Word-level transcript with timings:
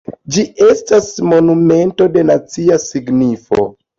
Ĝi 0.35 0.43
estas 0.67 1.09
monumento 1.33 2.09
de 2.17 2.25
nacia 2.31 2.79
signifo. 2.87 3.71